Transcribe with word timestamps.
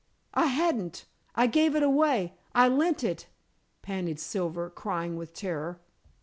"I 0.33 0.47
hadn't. 0.47 1.05
I 1.35 1.45
gave 1.45 1.75
it 1.75 1.83
away! 1.83 2.33
I 2.55 2.67
lent 2.69 3.03
it!" 3.03 3.27
panted 3.83 4.19
Silver, 4.19 4.71
crying 4.71 5.15
with 5.15 5.31
terror. 5.35 5.79